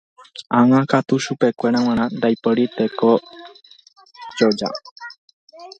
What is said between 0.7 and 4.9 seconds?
katu chupekuéra g̃uarã ndaipóri tekojoja.